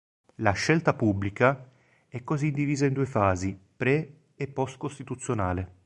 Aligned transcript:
La 0.37 0.53
Scelta 0.53 0.95
Pubblica, 0.95 1.69
è 2.07 2.23
così 2.23 2.49
divisa 2.49 2.87
in 2.87 2.93
due 2.93 3.05
fasi, 3.05 3.55
pre- 3.77 4.31
e 4.33 4.47
post-costituzionale. 4.47 5.73